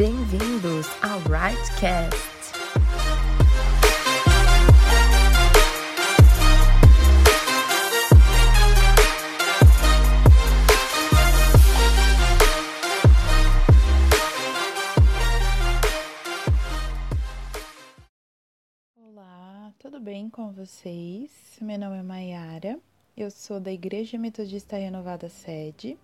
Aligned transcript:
Bem-vindos 0.00 0.86
ao 1.02 1.18
Rightcast. 1.28 2.16
Olá, 18.96 19.74
tudo 19.78 20.00
bem 20.00 20.30
com 20.30 20.50
vocês? 20.50 21.30
Meu 21.60 21.78
nome 21.78 21.98
é 21.98 22.02
Maiara, 22.02 22.80
eu 23.14 23.30
sou 23.30 23.60
da 23.60 23.70
Igreja 23.70 24.16
Metodista 24.16 24.78
Renovada 24.78 25.28
Sede 25.28 25.98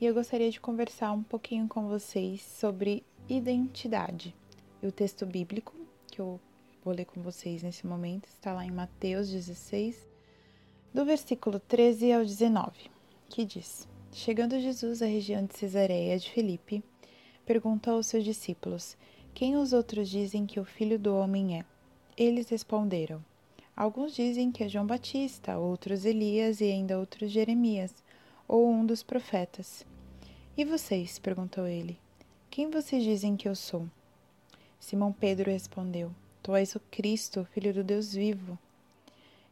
e 0.00 0.06
eu 0.06 0.14
gostaria 0.14 0.50
de 0.50 0.60
conversar 0.60 1.10
um 1.10 1.24
pouquinho 1.24 1.66
com 1.66 1.88
vocês 1.88 2.40
sobre 2.40 3.04
identidade. 3.28 4.34
E 4.82 4.86
o 4.86 4.92
texto 4.92 5.24
bíblico 5.24 5.74
que 6.10 6.20
eu 6.20 6.40
vou 6.84 6.94
ler 6.94 7.04
com 7.04 7.22
vocês 7.22 7.62
nesse 7.62 7.86
momento 7.86 8.26
está 8.26 8.52
lá 8.52 8.64
em 8.64 8.70
Mateus 8.70 9.30
16, 9.30 10.08
do 10.92 11.04
versículo 11.04 11.60
13 11.60 12.12
ao 12.12 12.24
19, 12.24 12.90
que 13.28 13.44
diz: 13.44 13.88
Chegando 14.12 14.60
Jesus 14.60 15.00
à 15.00 15.06
região 15.06 15.44
de 15.44 15.56
Cesareia 15.56 16.18
de 16.18 16.30
Filipe, 16.30 16.82
perguntou 17.46 17.94
aos 17.94 18.06
seus 18.06 18.24
discípulos: 18.24 18.96
Quem 19.32 19.56
os 19.56 19.72
outros 19.72 20.08
dizem 20.08 20.44
que 20.44 20.60
o 20.60 20.64
filho 20.64 20.98
do 20.98 21.14
homem 21.14 21.60
é? 21.60 21.64
Eles 22.16 22.48
responderam: 22.50 23.24
Alguns 23.74 24.14
dizem 24.14 24.52
que 24.52 24.62
é 24.62 24.68
João 24.68 24.86
Batista, 24.86 25.58
outros 25.58 26.04
Elias 26.04 26.60
e 26.60 26.64
ainda 26.64 26.98
outros 26.98 27.30
Jeremias, 27.30 28.04
ou 28.46 28.70
um 28.70 28.84
dos 28.84 29.02
profetas. 29.02 29.86
E 30.56 30.64
vocês? 30.64 31.18
perguntou 31.18 31.66
ele. 31.66 31.98
Quem 32.52 32.68
vocês 32.68 33.02
dizem 33.02 33.34
que 33.34 33.48
eu 33.48 33.54
sou? 33.54 33.88
Simão 34.78 35.10
Pedro 35.10 35.50
respondeu: 35.50 36.12
Tu 36.42 36.54
és 36.54 36.74
o 36.74 36.80
Cristo, 36.90 37.48
filho 37.50 37.72
do 37.72 37.82
Deus 37.82 38.12
vivo. 38.12 38.58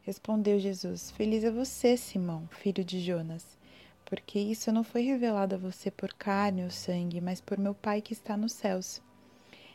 Respondeu 0.03 0.59
Jesus: 0.59 1.09
Feliz 1.09 1.43
é 1.43 1.49
você, 1.49 1.97
Simão, 1.97 2.47
filho 2.51 2.85
de 2.85 2.99
Jonas, 2.99 3.57
porque 4.05 4.37
isso 4.37 4.71
não 4.71 4.83
foi 4.83 5.01
revelado 5.01 5.55
a 5.55 5.57
você 5.57 5.89
por 5.89 6.13
carne 6.13 6.63
ou 6.63 6.69
sangue, 6.69 7.19
mas 7.19 7.41
por 7.41 7.57
meu 7.57 7.73
Pai 7.73 8.03
que 8.03 8.13
está 8.13 8.37
nos 8.37 8.53
céus. 8.53 9.01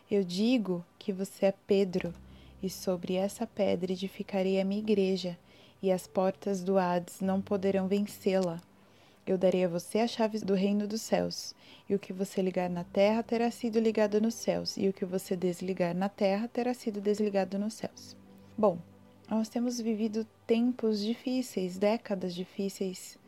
Eu 0.09 0.23
digo 0.23 0.87
que 0.97 1.13
você 1.13 1.47
é 1.47 1.55
Pedro 1.67 2.15
e 2.63 2.71
sobre 2.71 3.15
essa 3.15 3.45
pedra 3.45 3.91
edificarei 3.91 4.61
a 4.61 4.65
minha 4.65 4.81
igreja, 4.81 5.37
e 5.83 5.91
as 5.91 6.07
portas 6.07 6.63
do 6.63 6.79
Hades 6.79 7.21
não 7.21 7.43
poderão 7.43 7.89
vencê-la. 7.89 8.63
Eu 9.27 9.37
darei 9.37 9.65
a 9.65 9.69
você 9.69 9.99
as 9.99 10.13
chaves 10.13 10.43
do 10.43 10.55
reino 10.55 10.87
dos 10.87 11.03
céus, 11.03 11.53
e 11.89 11.95
o 11.97 11.99
que 11.99 12.13
você 12.13 12.41
ligar 12.41 12.71
na 12.71 12.85
terra 12.85 13.25
terá 13.25 13.51
sido 13.51 13.81
ligado 13.81 14.21
nos 14.21 14.35
céus, 14.35 14.77
e 14.77 14.89
o 14.89 14.93
que 14.93 15.05
você 15.05 15.35
desligar 15.35 15.97
na 15.97 16.09
terra 16.09 16.47
terá 16.47 16.73
sido 16.73 17.01
desligado 17.01 17.59
nos 17.59 17.75
céus. 17.75 18.17
Bom, 18.57 18.79
nós 19.29 19.49
temos 19.49 19.81
vivido 19.81 20.25
tempos 20.47 21.01
difíceis, 21.01 21.77
décadas 21.77 22.33
difíceis, 22.37 23.19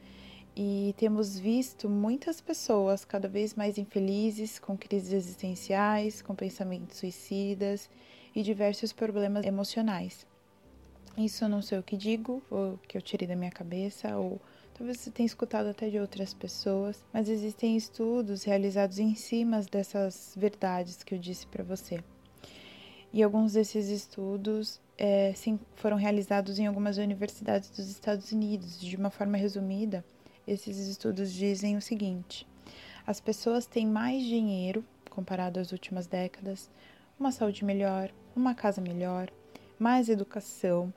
e 0.56 0.94
temos 0.96 1.36
visto 1.36 1.88
muitas 1.88 2.40
pessoas 2.40 3.04
cada 3.04 3.28
vez 3.28 3.54
mais 3.54 3.76
infelizes, 3.76 4.60
com 4.60 4.78
crises 4.78 5.12
existenciais, 5.12 6.22
com 6.22 6.32
pensamentos 6.32 6.98
suicidas 6.98 7.90
e 8.34 8.42
diversos 8.44 8.92
problemas 8.92 9.44
emocionais. 9.44 10.24
Isso 11.16 11.48
não 11.48 11.60
sei 11.60 11.80
o 11.80 11.82
que 11.82 11.96
digo, 11.96 12.40
ou 12.48 12.78
que 12.86 12.96
eu 12.96 13.02
tirei 13.02 13.26
da 13.26 13.34
minha 13.34 13.50
cabeça, 13.50 14.16
ou 14.16 14.40
talvez 14.78 15.00
você 15.00 15.10
tenha 15.10 15.26
escutado 15.26 15.66
até 15.66 15.90
de 15.90 15.98
outras 15.98 16.32
pessoas, 16.32 17.04
mas 17.12 17.28
existem 17.28 17.76
estudos 17.76 18.44
realizados 18.44 19.00
em 19.00 19.12
cima 19.16 19.60
dessas 19.62 20.32
verdades 20.36 21.02
que 21.02 21.16
eu 21.16 21.18
disse 21.18 21.48
para 21.48 21.64
você. 21.64 21.98
E 23.12 23.20
alguns 23.20 23.54
desses 23.54 23.88
estudos 23.88 24.80
é, 24.96 25.32
sim, 25.34 25.58
foram 25.74 25.96
realizados 25.96 26.60
em 26.60 26.66
algumas 26.66 26.96
universidades 26.96 27.70
dos 27.70 27.88
Estados 27.88 28.30
Unidos. 28.30 28.80
De 28.80 28.94
uma 28.94 29.10
forma 29.10 29.36
resumida, 29.36 30.04
esses 30.46 30.78
estudos 30.86 31.32
dizem 31.32 31.76
o 31.76 31.82
seguinte: 31.82 32.46
as 33.04 33.20
pessoas 33.20 33.66
têm 33.66 33.86
mais 33.86 34.22
dinheiro 34.22 34.84
comparado 35.10 35.58
às 35.58 35.72
últimas 35.72 36.06
décadas, 36.06 36.70
uma 37.18 37.32
saúde 37.32 37.64
melhor, 37.64 38.12
uma 38.36 38.54
casa 38.54 38.80
melhor, 38.80 39.28
mais 39.76 40.08
educação, 40.08 40.92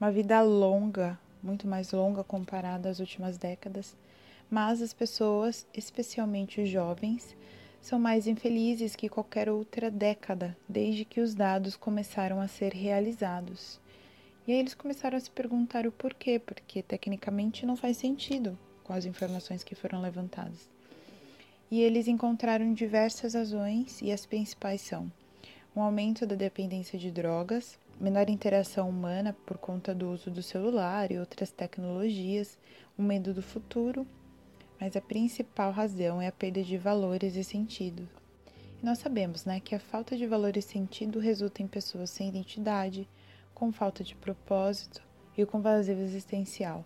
uma 0.00 0.10
vida 0.10 0.40
longa, 0.40 1.18
muito 1.46 1.66
mais 1.66 1.92
longa 1.92 2.24
comparada 2.24 2.90
às 2.90 2.98
últimas 2.98 3.38
décadas, 3.38 3.96
mas 4.50 4.82
as 4.82 4.92
pessoas, 4.92 5.66
especialmente 5.72 6.60
os 6.60 6.68
jovens, 6.68 7.36
são 7.80 7.98
mais 7.98 8.26
infelizes 8.26 8.96
que 8.96 9.08
qualquer 9.08 9.48
outra 9.48 9.90
década, 9.90 10.56
desde 10.68 11.04
que 11.04 11.20
os 11.20 11.34
dados 11.34 11.76
começaram 11.76 12.40
a 12.40 12.48
ser 12.48 12.72
realizados. 12.72 13.80
E 14.46 14.52
aí 14.52 14.58
eles 14.58 14.74
começaram 14.74 15.16
a 15.16 15.20
se 15.20 15.30
perguntar 15.30 15.86
o 15.86 15.92
porquê, 15.92 16.38
porque 16.38 16.82
tecnicamente 16.82 17.64
não 17.64 17.76
faz 17.76 17.96
sentido 17.96 18.58
com 18.82 18.92
as 18.92 19.04
informações 19.04 19.62
que 19.62 19.74
foram 19.74 20.00
levantadas. 20.00 20.68
E 21.70 21.80
eles 21.80 22.06
encontraram 22.08 22.72
diversas 22.72 23.34
razões, 23.34 24.00
e 24.02 24.12
as 24.12 24.26
principais 24.26 24.80
são 24.80 25.10
um 25.74 25.80
aumento 25.80 26.26
da 26.26 26.34
dependência 26.34 26.98
de 26.98 27.10
drogas, 27.10 27.78
menor 27.98 28.28
interação 28.28 28.88
humana 28.88 29.34
por 29.46 29.56
conta 29.56 29.94
do 29.94 30.10
uso 30.10 30.30
do 30.30 30.42
celular 30.42 31.10
e 31.10 31.18
outras 31.18 31.50
tecnologias, 31.50 32.58
o 32.96 33.02
medo 33.02 33.32
do 33.32 33.42
futuro, 33.42 34.06
mas 34.78 34.96
a 34.96 35.00
principal 35.00 35.72
razão 35.72 36.20
é 36.20 36.26
a 36.26 36.32
perda 36.32 36.62
de 36.62 36.76
valores 36.76 37.36
e 37.36 37.42
sentido. 37.42 38.06
E 38.82 38.84
nós 38.84 38.98
sabemos, 38.98 39.44
né, 39.44 39.60
que 39.60 39.74
a 39.74 39.80
falta 39.80 40.16
de 40.16 40.26
valor 40.26 40.56
e 40.56 40.62
sentido 40.62 41.18
resulta 41.18 41.62
em 41.62 41.66
pessoas 41.66 42.10
sem 42.10 42.28
identidade, 42.28 43.08
com 43.54 43.72
falta 43.72 44.04
de 44.04 44.14
propósito 44.14 45.02
e 45.36 45.46
com 45.46 45.62
vazio 45.62 45.98
existencial. 45.98 46.84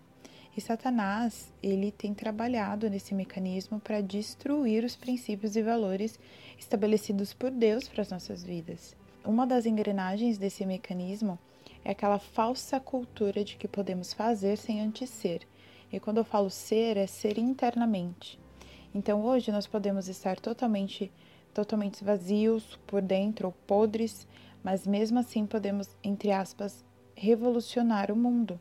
E 0.57 0.61
Satanás, 0.61 1.53
ele 1.63 1.91
tem 1.91 2.13
trabalhado 2.13 2.89
nesse 2.89 3.15
mecanismo 3.15 3.81
para 3.81 4.01
destruir 4.01 4.85
os 4.85 4.97
princípios 4.97 5.57
e 5.57 5.63
valores 5.63 6.19
estabelecidos 6.59 7.33
por 7.33 7.51
Deus 7.51 7.89
para 7.89 8.03
as 8.03 8.11
nossas 8.11 8.43
vidas. 8.45 9.00
Uma 9.25 9.47
das 9.47 9.67
engrenagens 9.67 10.39
desse 10.39 10.65
mecanismo 10.65 11.39
é 11.85 11.91
aquela 11.91 12.19
falsa 12.19 12.81
cultura 12.81 13.45
de 13.45 13.57
que 13.57 13.69
podemos 13.69 14.15
fazer 14.15 14.57
sem 14.57 14.81
antes 14.81 15.11
ser. 15.11 15.47
E 15.93 16.01
quando 16.01 16.19
eu 16.19 16.25
falo 16.25 16.49
ser, 16.49 16.97
é 16.97 17.07
ser 17.07 17.37
internamente. 17.37 18.39
Então 18.95 19.23
hoje 19.23 19.53
nós 19.53 19.67
podemos 19.67 20.09
estar 20.09 20.41
totalmente 20.41 21.13
totalmente 21.53 22.05
vazios 22.05 22.79
por 22.87 23.03
dentro 23.03 23.49
ou 23.49 23.53
podres, 23.67 24.27
mas 24.63 24.87
mesmo 24.87 25.19
assim 25.19 25.45
podemos, 25.45 25.97
entre 26.03 26.31
aspas, 26.31 26.85
revolucionar 27.15 28.11
o 28.13 28.17
mundo. 28.17 28.59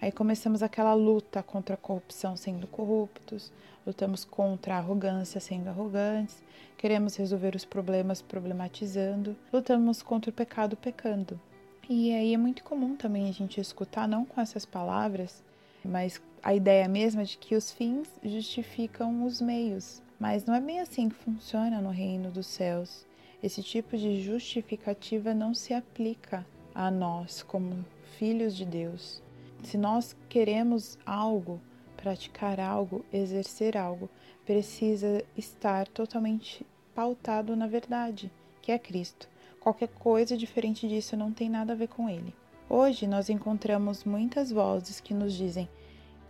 Aí 0.00 0.12
começamos 0.12 0.62
aquela 0.62 0.94
luta 0.94 1.42
contra 1.42 1.74
a 1.74 1.78
corrupção 1.78 2.36
sendo 2.36 2.66
corruptos, 2.66 3.52
lutamos 3.86 4.24
contra 4.24 4.74
a 4.74 4.78
arrogância 4.78 5.40
sendo 5.40 5.68
arrogantes, 5.68 6.42
queremos 6.76 7.16
resolver 7.16 7.54
os 7.54 7.64
problemas 7.64 8.20
problematizando, 8.20 9.36
lutamos 9.52 10.02
contra 10.02 10.30
o 10.30 10.34
pecado 10.34 10.76
pecando. 10.76 11.40
E 11.88 12.14
aí 12.14 12.34
é 12.34 12.36
muito 12.36 12.64
comum 12.64 12.96
também 12.96 13.28
a 13.28 13.32
gente 13.32 13.60
escutar, 13.60 14.08
não 14.08 14.24
com 14.24 14.40
essas 14.40 14.64
palavras, 14.64 15.42
mas 15.84 16.20
a 16.42 16.54
ideia 16.54 16.88
mesma 16.88 17.24
de 17.24 17.36
que 17.38 17.54
os 17.54 17.70
fins 17.72 18.08
justificam 18.22 19.24
os 19.24 19.40
meios. 19.40 20.02
Mas 20.18 20.44
não 20.44 20.54
é 20.54 20.60
bem 20.60 20.80
assim 20.80 21.08
que 21.08 21.16
funciona 21.16 21.80
no 21.80 21.90
reino 21.90 22.30
dos 22.30 22.46
céus. 22.46 23.06
Esse 23.42 23.62
tipo 23.62 23.96
de 23.96 24.22
justificativa 24.22 25.34
não 25.34 25.52
se 25.52 25.74
aplica 25.74 26.46
a 26.74 26.90
nós 26.90 27.42
como 27.42 27.84
filhos 28.18 28.56
de 28.56 28.64
Deus. 28.64 29.22
Se 29.64 29.78
nós 29.78 30.14
queremos 30.28 30.98
algo, 31.06 31.60
praticar 31.96 32.60
algo, 32.60 33.04
exercer 33.10 33.76
algo, 33.76 34.10
precisa 34.44 35.24
estar 35.36 35.88
totalmente 35.88 36.64
pautado 36.94 37.56
na 37.56 37.66
verdade, 37.66 38.30
que 38.60 38.70
é 38.70 38.78
Cristo. 38.78 39.26
Qualquer 39.58 39.88
coisa 39.88 40.36
diferente 40.36 40.86
disso 40.86 41.16
não 41.16 41.32
tem 41.32 41.48
nada 41.48 41.72
a 41.72 41.76
ver 41.76 41.88
com 41.88 42.10
Ele. 42.10 42.34
Hoje 42.68 43.06
nós 43.06 43.30
encontramos 43.30 44.04
muitas 44.04 44.52
vozes 44.52 45.00
que 45.00 45.14
nos 45.14 45.32
dizem 45.32 45.68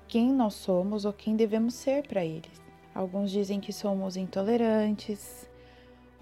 quem 0.07 0.33
nós 0.33 0.55
somos 0.55 1.05
ou 1.05 1.13
quem 1.13 1.35
devemos 1.35 1.75
ser 1.75 2.07
para 2.07 2.25
eles. 2.25 2.63
Alguns 2.95 3.33
dizem 3.33 3.61
que 3.61 3.73
somos 3.73 4.17
intolerantes, 4.17 5.49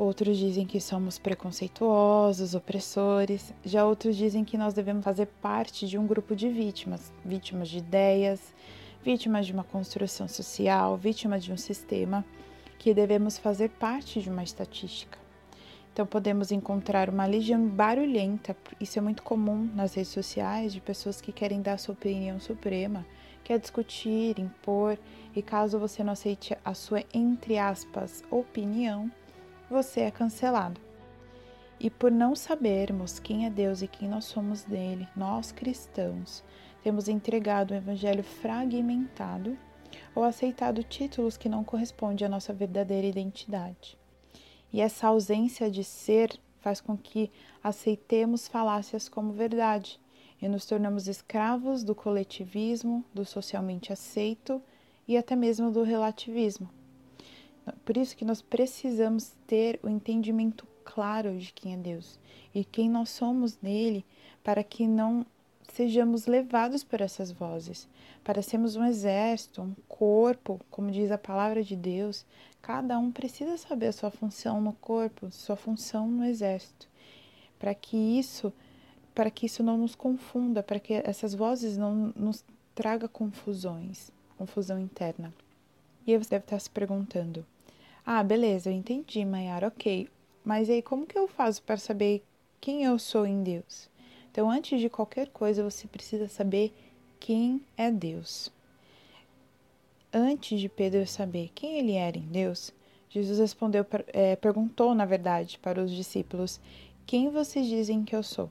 Outros 0.04 0.36
dizem 0.36 0.66
que 0.66 0.80
somos 0.80 1.16
preconceituosos, 1.16 2.56
opressores. 2.56 3.54
Já 3.64 3.86
outros 3.86 4.16
dizem 4.16 4.44
que 4.44 4.58
nós 4.58 4.74
devemos 4.74 5.04
fazer 5.04 5.26
parte 5.40 5.86
de 5.86 5.96
um 5.96 6.08
grupo 6.08 6.34
de 6.34 6.48
vítimas, 6.48 7.12
vítimas 7.24 7.68
de 7.68 7.78
ideias, 7.78 8.52
vítimas 9.04 9.46
de 9.46 9.52
uma 9.52 9.62
construção 9.62 10.26
social, 10.26 10.96
vítimas 10.96 11.44
de 11.44 11.52
um 11.52 11.56
sistema, 11.56 12.24
que 12.80 12.92
devemos 12.92 13.38
fazer 13.38 13.68
parte 13.70 14.20
de 14.20 14.28
uma 14.28 14.42
estatística. 14.42 15.16
Então 15.92 16.04
podemos 16.04 16.50
encontrar 16.50 17.08
uma 17.08 17.24
legião 17.24 17.64
barulhenta, 17.64 18.56
isso 18.80 18.98
é 18.98 19.02
muito 19.02 19.22
comum 19.22 19.70
nas 19.72 19.94
redes 19.94 20.10
sociais, 20.10 20.72
de 20.72 20.80
pessoas 20.80 21.20
que 21.20 21.30
querem 21.30 21.62
dar 21.62 21.78
sua 21.78 21.92
opinião 21.92 22.40
suprema, 22.40 23.06
quer 23.44 23.56
discutir, 23.56 24.40
impor, 24.40 24.98
e 25.32 25.40
caso 25.40 25.78
você 25.78 26.02
não 26.02 26.14
aceite 26.14 26.58
a 26.64 26.74
sua, 26.74 27.04
entre 27.14 27.56
aspas, 27.56 28.24
opinião, 28.32 29.08
você 29.72 30.02
é 30.02 30.10
cancelado. 30.10 30.78
E 31.80 31.90
por 31.90 32.12
não 32.12 32.36
sabermos 32.36 33.18
quem 33.18 33.46
é 33.46 33.50
Deus 33.50 33.82
e 33.82 33.88
quem 33.88 34.08
nós 34.08 34.26
somos 34.26 34.62
dele, 34.62 35.08
nós 35.16 35.50
cristãos 35.50 36.44
temos 36.82 37.08
entregado 37.08 37.72
o 37.72 37.74
evangelho 37.74 38.22
fragmentado 38.22 39.56
ou 40.14 40.22
aceitado 40.22 40.84
títulos 40.84 41.36
que 41.36 41.48
não 41.48 41.64
correspondem 41.64 42.26
à 42.26 42.28
nossa 42.28 42.52
verdadeira 42.52 43.06
identidade. 43.06 43.98
E 44.72 44.80
essa 44.80 45.08
ausência 45.08 45.70
de 45.70 45.82
ser 45.82 46.38
faz 46.60 46.80
com 46.80 46.96
que 46.96 47.30
aceitemos 47.62 48.46
falácias 48.46 49.08
como 49.08 49.32
verdade 49.32 49.98
e 50.40 50.48
nos 50.48 50.66
tornamos 50.66 51.08
escravos 51.08 51.82
do 51.82 51.94
coletivismo, 51.94 53.04
do 53.12 53.24
socialmente 53.24 53.92
aceito 53.92 54.62
e 55.08 55.16
até 55.16 55.34
mesmo 55.34 55.70
do 55.70 55.82
relativismo. 55.82 56.81
Por 57.84 57.96
isso 57.96 58.16
que 58.16 58.24
nós 58.24 58.42
precisamos 58.42 59.32
ter 59.46 59.78
o 59.82 59.88
entendimento 59.88 60.66
claro 60.84 61.38
de 61.38 61.52
quem 61.52 61.74
é 61.74 61.76
Deus 61.76 62.18
e 62.54 62.64
quem 62.64 62.88
nós 62.88 63.10
somos 63.10 63.58
nele, 63.62 64.04
para 64.42 64.62
que 64.62 64.86
não 64.86 65.24
sejamos 65.72 66.26
levados 66.26 66.84
por 66.84 67.00
essas 67.00 67.32
vozes, 67.32 67.88
para 68.22 68.42
sermos 68.42 68.76
um 68.76 68.84
exército, 68.84 69.62
um 69.62 69.74
corpo, 69.88 70.60
como 70.70 70.90
diz 70.90 71.10
a 71.10 71.16
palavra 71.16 71.62
de 71.62 71.74
Deus, 71.74 72.26
cada 72.60 72.98
um 72.98 73.10
precisa 73.10 73.56
saber 73.56 73.86
a 73.86 73.92
sua 73.92 74.10
função 74.10 74.60
no 74.60 74.74
corpo, 74.74 75.30
sua 75.30 75.56
função 75.56 76.06
no 76.06 76.24
exército, 76.24 76.88
para 77.58 77.74
que 77.74 77.96
isso, 77.96 78.52
para 79.14 79.30
que 79.30 79.46
isso 79.46 79.62
não 79.62 79.78
nos 79.78 79.94
confunda, 79.94 80.62
para 80.62 80.78
que 80.78 80.94
essas 81.04 81.34
vozes 81.34 81.78
não 81.78 82.12
nos 82.14 82.44
traga 82.74 83.08
confusões, 83.08 84.10
confusão 84.36 84.78
interna. 84.78 85.32
E 86.06 86.16
você 86.18 86.30
deve 86.30 86.44
estar 86.44 86.58
se 86.58 86.68
perguntando: 86.68 87.46
"Ah, 88.04 88.22
beleza, 88.22 88.70
eu 88.70 88.74
entendi, 88.74 89.24
Mayara, 89.24 89.68
OK. 89.68 90.08
Mas 90.44 90.68
aí 90.68 90.82
como 90.82 91.06
que 91.06 91.18
eu 91.18 91.28
faço 91.28 91.62
para 91.62 91.76
saber 91.76 92.22
quem 92.60 92.84
eu 92.84 92.98
sou 92.98 93.26
em 93.26 93.42
Deus?" 93.42 93.90
Então, 94.30 94.50
antes 94.50 94.80
de 94.80 94.88
qualquer 94.88 95.28
coisa, 95.28 95.62
você 95.62 95.86
precisa 95.86 96.26
saber 96.26 96.72
quem 97.20 97.60
é 97.76 97.90
Deus. 97.90 98.50
Antes 100.10 100.58
de 100.58 100.70
Pedro 100.70 101.06
saber 101.06 101.50
quem 101.54 101.78
ele 101.78 101.92
era 101.92 102.16
em 102.16 102.26
Deus, 102.26 102.72
Jesus 103.10 103.38
respondeu, 103.38 103.84
é, 104.08 104.34
perguntou, 104.36 104.94
na 104.94 105.04
verdade, 105.04 105.58
para 105.58 105.82
os 105.82 105.90
discípulos: 105.90 106.58
Quem 107.04 107.28
vocês 107.28 107.66
dizem 107.66 108.04
que 108.04 108.16
eu 108.16 108.22
sou? 108.22 108.50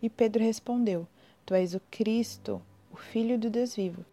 E 0.00 0.08
Pedro 0.08 0.42
respondeu: 0.42 1.06
Tu 1.44 1.52
és 1.54 1.74
o 1.74 1.80
Cristo, 1.90 2.62
o 2.92 2.96
Filho 2.96 3.36
do 3.36 3.50
Deus 3.50 3.74
vivo. 3.74 4.04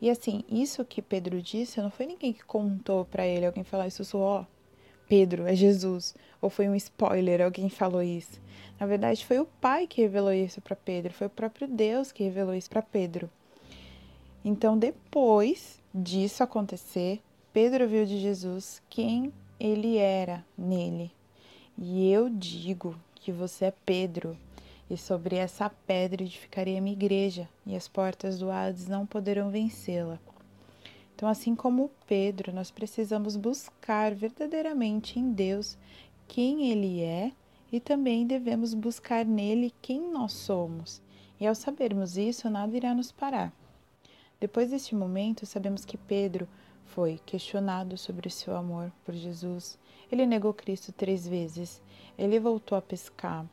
E 0.00 0.08
assim, 0.08 0.44
isso 0.48 0.84
que 0.84 1.02
Pedro 1.02 1.42
disse, 1.42 1.80
não 1.80 1.90
foi 1.90 2.06
ninguém 2.06 2.32
que 2.32 2.44
contou 2.44 3.04
para 3.04 3.26
ele, 3.26 3.46
alguém 3.46 3.64
falar 3.64 3.88
isso, 3.88 4.04
sou, 4.04 4.20
ó, 4.20 4.44
Pedro, 5.08 5.46
é 5.46 5.54
Jesus. 5.54 6.14
Ou 6.40 6.48
foi 6.50 6.68
um 6.68 6.74
spoiler, 6.74 7.40
alguém 7.40 7.68
falou 7.68 8.02
isso. 8.02 8.40
Na 8.78 8.86
verdade, 8.86 9.26
foi 9.26 9.40
o 9.40 9.48
Pai 9.60 9.86
que 9.86 10.02
revelou 10.02 10.32
isso 10.32 10.60
para 10.60 10.76
Pedro, 10.76 11.12
foi 11.12 11.26
o 11.26 11.30
próprio 11.30 11.66
Deus 11.66 12.12
que 12.12 12.22
revelou 12.22 12.54
isso 12.54 12.70
para 12.70 12.82
Pedro. 12.82 13.28
Então, 14.44 14.78
depois 14.78 15.80
disso 15.92 16.44
acontecer, 16.44 17.20
Pedro 17.52 17.88
viu 17.88 18.06
de 18.06 18.20
Jesus 18.20 18.80
quem 18.88 19.32
ele 19.58 19.96
era 19.96 20.44
nele. 20.56 21.10
E 21.76 22.10
eu 22.10 22.28
digo 22.28 22.94
que 23.16 23.32
você 23.32 23.66
é 23.66 23.74
Pedro, 23.84 24.36
e 24.90 24.96
sobre 24.96 25.36
essa 25.36 25.68
pedra 25.68 26.22
edificarei 26.22 26.78
a 26.78 26.80
minha 26.80 26.96
igreja, 26.96 27.48
e 27.66 27.76
as 27.76 27.86
portas 27.86 28.38
do 28.38 28.50
Hades 28.50 28.88
não 28.88 29.04
poderão 29.06 29.50
vencê-la. 29.50 30.18
Então, 31.14 31.28
assim 31.28 31.54
como 31.54 31.90
Pedro, 32.06 32.52
nós 32.52 32.70
precisamos 32.70 33.36
buscar 33.36 34.14
verdadeiramente 34.14 35.18
em 35.18 35.32
Deus 35.32 35.76
quem 36.28 36.70
Ele 36.70 37.02
é 37.02 37.32
e 37.72 37.80
também 37.80 38.26
devemos 38.26 38.72
buscar 38.72 39.24
nele 39.24 39.74
quem 39.82 40.12
nós 40.12 40.32
somos. 40.32 41.02
E 41.40 41.46
ao 41.46 41.54
sabermos 41.54 42.16
isso, 42.16 42.48
nada 42.48 42.76
irá 42.76 42.94
nos 42.94 43.12
parar. 43.12 43.52
Depois 44.40 44.70
deste 44.70 44.94
momento, 44.94 45.44
sabemos 45.44 45.84
que 45.84 45.96
Pedro 45.96 46.48
foi 46.86 47.20
questionado 47.26 47.98
sobre 47.98 48.28
o 48.28 48.30
seu 48.30 48.56
amor 48.56 48.92
por 49.04 49.14
Jesus. 49.14 49.78
Ele 50.10 50.24
negou 50.24 50.54
Cristo 50.54 50.92
três 50.92 51.26
vezes. 51.26 51.82
Ele 52.16 52.38
voltou 52.40 52.78
a 52.78 52.82
pescar. 52.82 53.44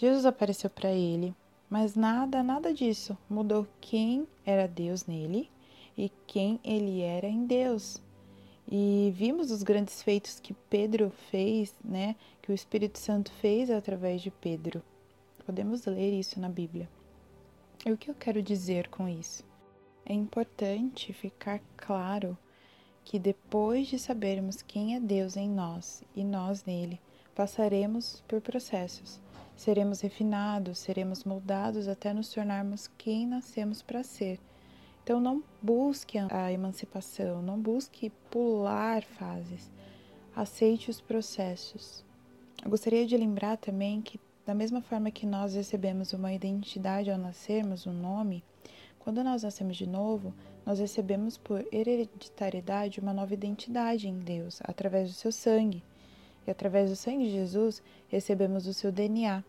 Jesus 0.00 0.24
apareceu 0.24 0.70
para 0.70 0.90
ele, 0.90 1.34
mas 1.68 1.94
nada, 1.94 2.42
nada 2.42 2.72
disso 2.72 3.18
mudou 3.28 3.66
quem 3.82 4.26
era 4.46 4.66
Deus 4.66 5.04
nele 5.04 5.50
e 5.94 6.10
quem 6.26 6.58
ele 6.64 7.02
era 7.02 7.26
em 7.26 7.44
Deus. 7.44 8.00
E 8.66 9.12
vimos 9.14 9.50
os 9.50 9.62
grandes 9.62 10.02
feitos 10.02 10.40
que 10.40 10.54
Pedro 10.70 11.12
fez, 11.30 11.74
né? 11.84 12.16
Que 12.40 12.50
o 12.50 12.54
Espírito 12.54 12.98
Santo 12.98 13.30
fez 13.30 13.70
através 13.70 14.22
de 14.22 14.30
Pedro. 14.30 14.82
Podemos 15.44 15.84
ler 15.84 16.18
isso 16.18 16.40
na 16.40 16.48
Bíblia. 16.48 16.88
E 17.84 17.92
o 17.92 17.98
que 17.98 18.10
eu 18.10 18.14
quero 18.14 18.42
dizer 18.42 18.88
com 18.88 19.06
isso? 19.06 19.44
É 20.06 20.14
importante 20.14 21.12
ficar 21.12 21.60
claro 21.76 22.38
que 23.04 23.18
depois 23.18 23.86
de 23.88 23.98
sabermos 23.98 24.62
quem 24.62 24.96
é 24.96 25.00
Deus 25.00 25.36
em 25.36 25.50
nós 25.50 26.02
e 26.16 26.24
nós 26.24 26.64
nele, 26.64 26.98
passaremos 27.34 28.24
por 28.26 28.40
processos. 28.40 29.20
Seremos 29.60 30.00
refinados, 30.00 30.78
seremos 30.78 31.24
moldados 31.24 31.86
até 31.86 32.14
nos 32.14 32.30
tornarmos 32.32 32.88
quem 32.96 33.26
nascemos 33.26 33.82
para 33.82 34.02
ser 34.02 34.40
então 35.02 35.18
não 35.18 35.42
busque 35.60 36.18
a 36.30 36.52
emancipação, 36.52 37.42
não 37.42 37.58
busque 37.58 38.10
pular 38.30 39.02
fases. 39.02 39.68
Aceite 40.36 40.88
os 40.88 41.00
processos. 41.00 42.04
Eu 42.62 42.70
gostaria 42.70 43.04
de 43.04 43.16
lembrar 43.16 43.56
também 43.56 44.00
que 44.00 44.20
da 44.46 44.54
mesma 44.54 44.80
forma 44.80 45.10
que 45.10 45.26
nós 45.26 45.54
recebemos 45.54 46.12
uma 46.12 46.32
identidade 46.32 47.10
ao 47.10 47.18
nascermos, 47.18 47.88
um 47.88 47.92
nome, 47.92 48.44
quando 49.00 49.24
nós 49.24 49.42
nascemos 49.42 49.76
de 49.76 49.88
novo, 49.88 50.32
nós 50.64 50.78
recebemos 50.78 51.36
por 51.36 51.66
hereditariedade 51.72 53.00
uma 53.00 53.12
nova 53.12 53.34
identidade 53.34 54.08
em 54.08 54.16
Deus, 54.18 54.60
através 54.62 55.08
do 55.08 55.14
seu 55.14 55.32
sangue. 55.32 55.82
E 56.46 56.50
através 56.50 56.90
do 56.90 56.94
sangue 56.96 57.24
de 57.24 57.32
Jesus, 57.32 57.82
recebemos 58.08 58.66
o 58.66 58.74
seu 58.74 58.92
DNA, 58.92 59.42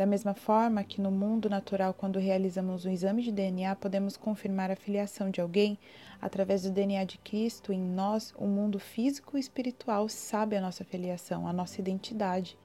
da 0.00 0.06
mesma 0.06 0.32
forma 0.32 0.82
que 0.82 0.98
no 0.98 1.10
mundo 1.10 1.50
natural, 1.50 1.92
quando 1.92 2.18
realizamos 2.18 2.86
um 2.86 2.90
exame 2.90 3.22
de 3.22 3.30
DNA, 3.30 3.76
podemos 3.76 4.16
confirmar 4.16 4.70
a 4.70 4.74
filiação 4.74 5.28
de 5.30 5.42
alguém 5.42 5.78
através 6.18 6.62
do 6.62 6.70
DNA 6.70 7.04
de 7.04 7.18
Cristo 7.18 7.70
em 7.70 7.82
nós, 7.82 8.32
o 8.38 8.46
mundo 8.46 8.78
físico 8.78 9.36
e 9.36 9.40
espiritual 9.40 10.08
sabe 10.08 10.56
a 10.56 10.60
nossa 10.62 10.84
filiação, 10.84 11.46
a 11.46 11.52
nossa 11.52 11.82
identidade. 11.82 12.56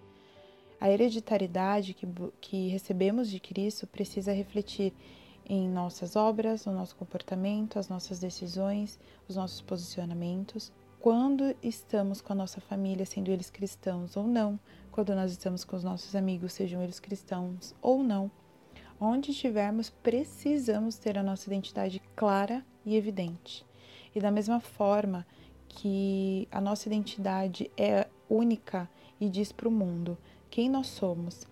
A 0.80 0.90
hereditariedade 0.90 1.94
que, 1.94 2.08
que 2.40 2.70
recebemos 2.70 3.30
de 3.30 3.42
Cristo 3.42 3.86
precisa 3.86 4.32
refletir 4.32 4.94
em 5.46 5.68
nossas 5.68 6.16
obras, 6.16 6.66
no 6.66 6.72
nosso 6.72 6.96
comportamento, 6.96 7.78
as 7.78 7.90
nossas 7.90 8.18
decisões, 8.18 8.98
os 9.28 9.36
nossos 9.36 9.62
posicionamentos, 9.62 10.72
quando 11.06 11.56
estamos 11.62 12.20
com 12.20 12.34
a 12.34 12.36
nossa 12.36 12.60
família, 12.60 13.06
sendo 13.06 13.30
eles 13.30 13.52
cristãos 13.52 14.18
ou 14.18 14.24
não, 14.26 14.60
quando 14.96 15.14
nós 15.14 15.30
estamos 15.30 15.66
com 15.66 15.76
os 15.76 15.84
nossos 15.84 16.16
amigos, 16.16 16.54
sejam 16.54 16.82
eles 16.82 17.02
cristãos 17.02 17.76
ou 17.82 18.02
não, 18.02 18.32
onde 18.98 19.32
estivermos, 19.32 19.90
precisamos 19.90 20.98
ter 20.98 21.18
a 21.18 21.24
nossa 21.24 21.50
identidade 21.50 22.02
clara 22.16 22.66
e 22.86 22.96
evidente. 22.96 23.66
E 24.16 24.22
da 24.22 24.32
mesma 24.32 24.62
forma 24.62 25.28
que 25.68 26.48
a 26.50 26.62
nossa 26.62 26.88
identidade 26.88 27.70
é 27.76 28.08
única 28.30 28.90
e 29.20 29.28
diz 29.28 29.52
para 29.52 29.68
o 29.68 29.72
mundo 29.72 30.18
quem 30.50 30.70
nós 30.70 30.88
somos, 30.88 31.46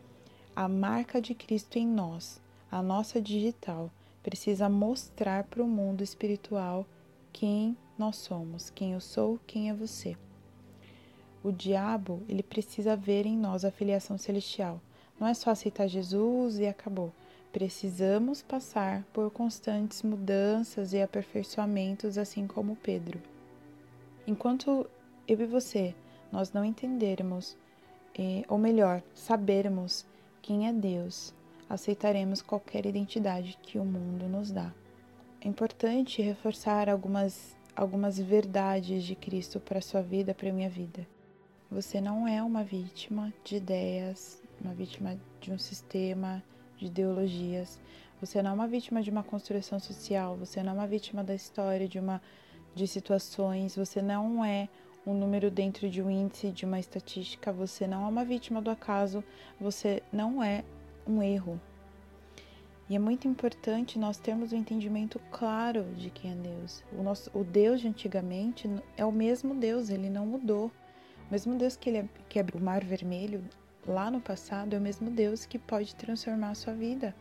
a 0.55 0.69
marca 0.69 1.19
de 1.19 1.35
Cristo 1.35 1.77
em 1.77 1.85
nós, 1.85 2.41
a 2.71 2.81
nossa 2.81 3.19
digital, 3.19 3.91
precisa 4.23 4.69
mostrar 4.69 5.43
para 5.43 5.61
o 5.61 5.67
mundo 5.67 6.01
espiritual 6.01 6.87
quem 7.33 7.75
nós 7.97 8.15
somos, 8.15 8.69
quem 8.69 8.93
eu 8.93 9.01
sou, 9.01 9.37
quem 9.45 9.69
é 9.69 9.73
você. 9.73 10.15
O 11.43 11.51
diabo, 11.51 12.23
ele 12.29 12.41
precisa 12.41 12.95
ver 12.95 13.25
em 13.25 13.37
nós 13.37 13.65
a 13.65 13.71
filiação 13.71 14.17
celestial. 14.17 14.79
Não 15.19 15.27
é 15.27 15.33
só 15.33 15.49
aceitar 15.49 15.87
Jesus 15.87 16.57
e 16.57 16.65
acabou. 16.65 17.11
Precisamos 17.51 18.41
passar 18.41 19.03
por 19.11 19.29
constantes 19.29 20.01
mudanças 20.03 20.93
e 20.93 21.01
aperfeiçoamentos, 21.01 22.17
assim 22.17 22.47
como 22.47 22.77
Pedro. 22.77 23.21
Enquanto 24.25 24.89
eu 25.27 25.41
e 25.41 25.45
você 25.45 25.93
nós 26.31 26.53
não 26.53 26.63
entendermos, 26.63 27.57
eh, 28.17 28.43
ou 28.47 28.57
melhor, 28.57 29.03
sabermos 29.13 30.05
quem 30.41 30.67
é 30.67 30.73
Deus, 30.73 31.33
aceitaremos 31.69 32.41
qualquer 32.41 32.85
identidade 32.85 33.59
que 33.61 33.77
o 33.77 33.85
mundo 33.85 34.27
nos 34.29 34.49
dá. 34.49 34.73
É 35.41 35.47
importante 35.47 36.21
reforçar 36.21 36.89
algumas, 36.89 37.55
algumas 37.75 38.17
verdades 38.17 39.03
de 39.03 39.13
Cristo 39.13 39.59
para 39.59 39.79
a 39.79 39.81
sua 39.81 40.01
vida, 40.01 40.33
para 40.33 40.49
a 40.49 40.53
minha 40.53 40.69
vida. 40.69 41.05
Você 41.73 41.99
não 41.99 42.27
é 42.27 42.43
uma 42.43 42.63
vítima 42.63 43.33
de 43.43 43.55
ideias, 43.55 44.39
uma 44.63 44.75
vítima 44.75 45.17
de 45.41 45.51
um 45.51 45.57
sistema, 45.57 46.43
de 46.77 46.85
ideologias. 46.85 47.79
Você 48.21 48.43
não 48.43 48.51
é 48.51 48.53
uma 48.53 48.67
vítima 48.67 49.01
de 49.01 49.09
uma 49.09 49.23
construção 49.23 49.79
social, 49.79 50.37
você 50.37 50.61
não 50.61 50.73
é 50.73 50.75
uma 50.75 50.85
vítima 50.85 51.23
da 51.23 51.33
história, 51.33 51.87
de 51.87 51.97
uma 51.97 52.21
de 52.75 52.87
situações, 52.87 53.75
você 53.75 54.03
não 54.03 54.45
é 54.45 54.69
um 55.03 55.15
número 55.15 55.49
dentro 55.49 55.89
de 55.89 55.99
um 55.99 56.11
índice, 56.11 56.51
de 56.51 56.63
uma 56.63 56.79
estatística, 56.79 57.51
você 57.51 57.87
não 57.87 58.05
é 58.05 58.07
uma 58.07 58.23
vítima 58.23 58.61
do 58.61 58.69
acaso, 58.69 59.23
você 59.59 60.03
não 60.11 60.43
é 60.43 60.63
um 61.07 61.23
erro. 61.23 61.59
E 62.87 62.95
é 62.95 62.99
muito 62.99 63.27
importante 63.27 63.97
nós 63.97 64.19
termos 64.19 64.53
um 64.53 64.57
entendimento 64.57 65.19
claro 65.31 65.85
de 65.97 66.11
quem 66.11 66.33
é 66.33 66.35
Deus. 66.35 66.83
O, 66.95 67.01
nosso, 67.01 67.31
o 67.33 67.43
Deus 67.43 67.81
de 67.81 67.87
antigamente 67.87 68.69
é 68.95 69.03
o 69.03 69.11
mesmo 69.11 69.55
Deus, 69.55 69.89
ele 69.89 70.07
não 70.07 70.27
mudou. 70.27 70.71
O 71.27 71.31
mesmo 71.31 71.55
Deus 71.55 71.75
que, 71.75 71.89
ele, 71.89 72.09
que 72.29 72.39
abriu 72.39 72.59
o 72.59 72.63
mar 72.63 72.83
vermelho 72.83 73.43
lá 73.87 74.09
no 74.09 74.21
passado 74.21 74.75
é 74.75 74.77
o 74.77 74.81
mesmo 74.81 75.09
Deus 75.09 75.45
que 75.45 75.57
pode 75.57 75.95
transformar 75.95 76.51
a 76.51 76.55
sua 76.55 76.73
vida. 76.73 77.15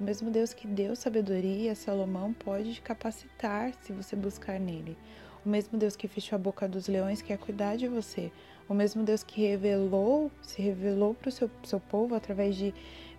O 0.00 0.04
mesmo 0.04 0.30
Deus 0.30 0.52
que 0.52 0.66
deu 0.66 0.94
sabedoria 0.94 1.74
Salomão 1.74 2.32
pode 2.32 2.80
capacitar 2.80 3.72
se 3.80 3.92
você 3.92 4.14
buscar 4.14 4.58
nele. 4.58 4.96
O 5.44 5.48
mesmo 5.48 5.78
Deus 5.78 5.96
que 5.96 6.06
fechou 6.06 6.36
a 6.36 6.38
boca 6.38 6.68
dos 6.68 6.88
leões 6.88 7.22
quer 7.22 7.38
cuidar 7.38 7.76
de 7.76 7.88
você. 7.88 8.30
O 8.68 8.74
mesmo 8.74 9.02
Deus 9.02 9.22
que 9.22 9.40
revelou, 9.40 10.30
se 10.42 10.60
revelou 10.62 11.14
para 11.14 11.28
o 11.28 11.32
seu, 11.32 11.50
seu 11.64 11.80
povo 11.80 12.14
através 12.14 12.54
de 12.54 12.74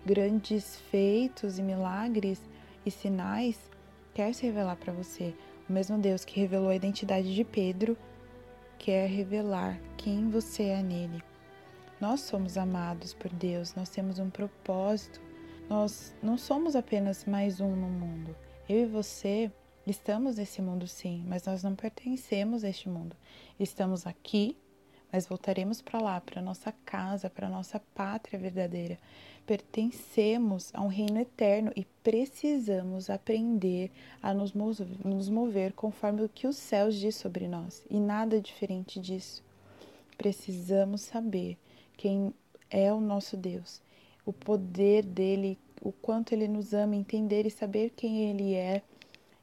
grandes 0.06 0.76
feitos 0.90 1.58
e 1.58 1.62
milagres 1.62 2.40
e 2.86 2.90
sinais, 2.90 3.58
quer 4.14 4.32
se 4.32 4.46
revelar 4.46 4.76
para 4.76 4.92
você. 4.92 5.34
O 5.68 5.72
mesmo 5.72 5.98
Deus 5.98 6.24
que 6.24 6.40
revelou 6.40 6.70
a 6.70 6.74
identidade 6.74 7.34
de 7.34 7.44
Pedro 7.44 7.96
quer 8.80 9.06
revelar 9.06 9.78
quem 9.96 10.30
você 10.30 10.64
é 10.64 10.82
nele. 10.82 11.22
Nós 12.00 12.22
somos 12.22 12.56
amados 12.56 13.12
por 13.12 13.30
Deus, 13.30 13.74
nós 13.74 13.90
temos 13.90 14.18
um 14.18 14.30
propósito. 14.30 15.20
Nós 15.68 16.16
não 16.22 16.36
somos 16.36 16.74
apenas 16.74 17.26
mais 17.26 17.60
um 17.60 17.76
no 17.76 17.88
mundo. 17.88 18.34
Eu 18.68 18.84
e 18.84 18.86
você 18.86 19.52
Estamos 19.86 20.36
nesse 20.36 20.60
mundo 20.60 20.86
sim, 20.86 21.24
mas 21.26 21.44
nós 21.44 21.62
não 21.62 21.74
pertencemos 21.74 22.64
a 22.64 22.68
este 22.68 22.88
mundo. 22.88 23.16
Estamos 23.58 24.06
aqui, 24.06 24.56
mas 25.12 25.26
voltaremos 25.26 25.82
para 25.82 26.00
lá, 26.00 26.20
para 26.20 26.40
nossa 26.40 26.72
casa, 26.84 27.28
para 27.28 27.48
nossa 27.48 27.80
pátria 27.94 28.38
verdadeira. 28.38 28.98
Pertencemos 29.46 30.70
a 30.74 30.80
um 30.80 30.86
reino 30.86 31.18
eterno 31.18 31.72
e 31.74 31.84
precisamos 32.02 33.10
aprender 33.10 33.90
a 34.22 34.32
nos 34.32 35.28
mover, 35.28 35.72
conforme 35.72 36.22
o 36.22 36.28
que 36.28 36.46
os 36.46 36.56
céus 36.56 36.94
diz 36.94 37.16
sobre 37.16 37.48
nós 37.48 37.84
e 37.90 37.98
nada 37.98 38.40
diferente 38.40 39.00
disso. 39.00 39.42
Precisamos 40.16 41.00
saber 41.00 41.58
quem 41.96 42.32
é 42.70 42.92
o 42.92 43.00
nosso 43.00 43.36
Deus, 43.36 43.82
o 44.24 44.32
poder 44.32 45.04
dele, 45.04 45.58
o 45.82 45.90
quanto 45.90 46.32
ele 46.32 46.46
nos 46.46 46.72
ama, 46.72 46.94
entender 46.94 47.46
e 47.46 47.50
saber 47.50 47.90
quem 47.90 48.30
ele 48.30 48.54
é 48.54 48.82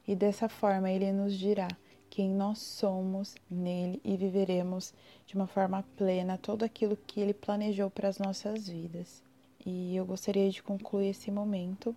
e 0.06 0.14
dessa 0.14 0.48
forma 0.48 0.90
ele 0.90 1.12
nos 1.12 1.36
dirá 1.36 1.68
quem 2.10 2.30
nós 2.30 2.58
somos 2.58 3.34
nele 3.50 4.00
e 4.04 4.16
viveremos 4.16 4.92
de 5.26 5.34
uma 5.34 5.46
forma 5.46 5.84
plena 5.96 6.38
todo 6.38 6.62
aquilo 6.62 6.96
que 7.06 7.20
ele 7.20 7.34
planejou 7.34 7.90
para 7.90 8.08
as 8.08 8.18
nossas 8.18 8.68
vidas. 8.68 9.22
E 9.64 9.94
eu 9.94 10.04
gostaria 10.04 10.50
de 10.50 10.62
concluir 10.62 11.08
esse 11.08 11.30
momento 11.30 11.94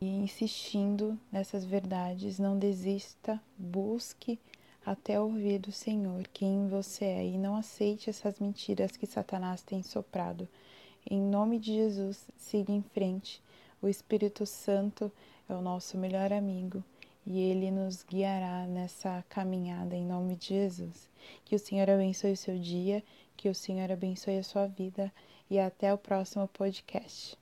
e 0.00 0.06
insistindo 0.06 1.18
nessas 1.30 1.64
verdades, 1.64 2.38
não 2.38 2.58
desista, 2.58 3.40
busque 3.56 4.38
até 4.84 5.20
ouvir 5.20 5.58
do 5.58 5.70
Senhor 5.70 6.26
quem 6.32 6.68
você 6.68 7.04
é 7.04 7.26
e 7.26 7.38
não 7.38 7.54
aceite 7.54 8.08
essas 8.08 8.38
mentiras 8.40 8.96
que 8.96 9.06
Satanás 9.06 9.62
tem 9.62 9.82
soprado. 9.82 10.48
Em 11.08 11.20
nome 11.20 11.58
de 11.58 11.74
Jesus, 11.74 12.26
siga 12.36 12.72
em 12.72 12.82
frente. 12.82 13.42
O 13.80 13.88
Espírito 13.88 14.44
Santo 14.46 15.12
é 15.48 15.54
o 15.54 15.62
nosso 15.62 15.96
melhor 15.96 16.32
amigo 16.32 16.82
e 17.30 17.38
Ele 17.38 17.70
nos 17.70 18.02
guiará 18.02 18.66
nessa 18.66 19.24
caminhada 19.28 19.94
em 19.94 20.04
nome 20.04 20.34
de 20.34 20.48
Jesus. 20.48 21.08
Que 21.44 21.54
o 21.54 21.60
Senhor 21.60 21.88
abençoe 21.88 22.32
o 22.32 22.36
seu 22.36 22.58
dia, 22.58 23.04
que 23.36 23.48
o 23.48 23.54
Senhor 23.54 23.88
abençoe 23.92 24.38
a 24.38 24.42
sua 24.42 24.66
vida 24.66 25.12
e 25.48 25.56
até 25.56 25.94
o 25.94 25.98
próximo 25.98 26.48
podcast. 26.48 27.38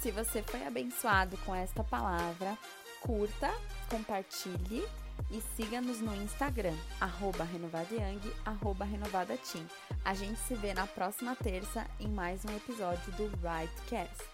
Se 0.00 0.10
você 0.10 0.42
foi 0.42 0.66
abençoado 0.66 1.36
com 1.44 1.54
esta 1.54 1.84
palavra, 1.84 2.56
curta, 3.02 3.50
compartilhe 3.90 4.82
e 5.30 5.42
siga-nos 5.54 6.00
no 6.00 6.16
Instagram, 6.16 6.74
arroba 6.98 7.44
renovadayang, 7.44 8.22
arroba 8.46 8.86
renovadateam. 8.86 9.66
A 10.02 10.14
gente 10.14 10.40
se 10.40 10.54
vê 10.54 10.72
na 10.72 10.86
próxima 10.86 11.36
terça 11.36 11.86
em 12.00 12.08
mais 12.08 12.42
um 12.46 12.56
episódio 12.56 13.12
do 13.12 13.26
Rightcast. 13.42 14.31